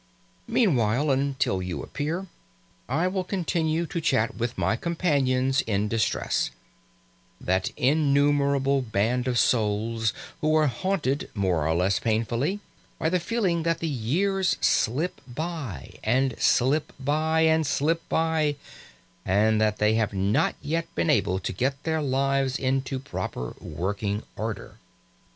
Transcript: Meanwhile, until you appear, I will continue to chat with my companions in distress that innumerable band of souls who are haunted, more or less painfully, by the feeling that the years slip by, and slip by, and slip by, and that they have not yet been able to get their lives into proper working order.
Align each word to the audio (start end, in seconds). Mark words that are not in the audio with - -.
Meanwhile, 0.47 1.11
until 1.11 1.61
you 1.61 1.83
appear, 1.83 2.25
I 2.89 3.07
will 3.07 3.23
continue 3.23 3.85
to 3.85 4.01
chat 4.01 4.33
with 4.35 4.57
my 4.57 4.75
companions 4.75 5.61
in 5.67 5.87
distress 5.89 6.49
that 7.39 7.69
innumerable 7.77 8.81
band 8.81 9.27
of 9.27 9.37
souls 9.37 10.11
who 10.41 10.55
are 10.55 10.65
haunted, 10.65 11.29
more 11.35 11.67
or 11.67 11.75
less 11.75 11.99
painfully, 11.99 12.59
by 12.97 13.09
the 13.09 13.19
feeling 13.19 13.61
that 13.61 13.77
the 13.77 13.87
years 13.87 14.57
slip 14.59 15.21
by, 15.27 15.93
and 16.03 16.33
slip 16.39 16.93
by, 16.99 17.41
and 17.41 17.67
slip 17.67 18.01
by, 18.09 18.55
and 19.23 19.61
that 19.61 19.77
they 19.77 19.93
have 19.93 20.13
not 20.13 20.55
yet 20.63 20.87
been 20.95 21.11
able 21.11 21.37
to 21.37 21.53
get 21.53 21.83
their 21.83 22.01
lives 22.01 22.57
into 22.57 22.97
proper 22.97 23.53
working 23.59 24.23
order. 24.35 24.79